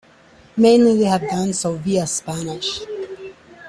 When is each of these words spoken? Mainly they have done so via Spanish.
Mainly 0.57 0.97
they 0.97 1.05
have 1.05 1.29
done 1.29 1.53
so 1.53 1.75
via 1.75 2.07
Spanish. 2.07 2.79